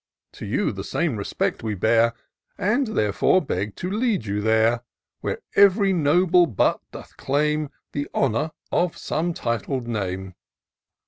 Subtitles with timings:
[0.31, 2.13] To you the same respect we bear,
[2.57, 4.81] And therefore beg to lead you there;
[5.19, 10.33] Where every noble butt doth claim The honour of somfe titled name."